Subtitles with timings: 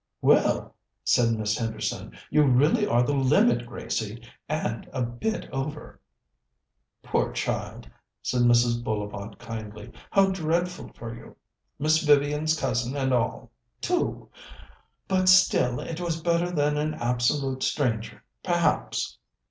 [0.23, 5.99] "Well," said Miss Henderson, "you really are the limit, Gracie and a bit over."
[7.03, 7.87] "Poor child!"
[8.23, 8.83] said Mrs.
[8.83, 9.91] Bullivant kindly.
[10.09, 11.35] "How dreadful for you!
[11.77, 14.31] Miss Vivian's cousin and all, too!
[15.07, 19.19] But, still, it was better than an absolute stranger, perhaps."